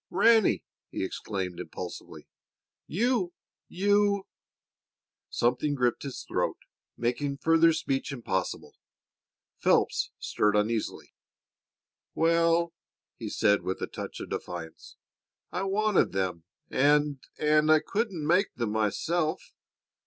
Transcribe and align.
"Ranny!" 0.09 0.63
he 0.89 1.03
exclaimed 1.05 1.59
impulsively. 1.59 2.27
"You 2.87 3.33
you" 3.67 4.25
Something 5.29 5.75
gripped 5.75 6.01
his 6.01 6.23
throat, 6.23 6.57
making 6.97 7.37
further 7.37 7.71
speech 7.71 8.11
impossible. 8.11 8.73
Phelps 9.59 10.09
stirred 10.17 10.55
uneasily. 10.55 11.13
"Well," 12.15 12.73
he 13.19 13.29
said 13.29 13.61
with 13.61 13.79
a 13.79 13.85
touch 13.85 14.19
of 14.19 14.31
defiance, 14.31 14.95
"I 15.51 15.65
wanted 15.65 16.13
them, 16.13 16.45
and 16.71 17.19
and 17.37 17.71
I 17.71 17.79
couldn't 17.79 18.25
make 18.25 18.55
them 18.55 18.71
myself. 18.71 19.53